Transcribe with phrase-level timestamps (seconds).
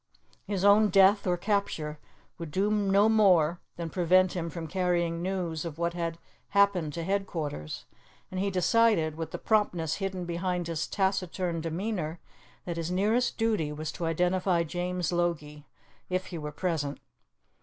[0.47, 1.99] His own death or capture
[2.39, 6.17] would do no more than prevent him from carrying news of what had
[6.49, 7.85] happened to headquarters,
[8.31, 12.19] and he decided, with the promptness hidden behind his taciturn demeanour,
[12.65, 15.67] that his nearest duty was to identify James Logie,
[16.09, 16.99] if he were present.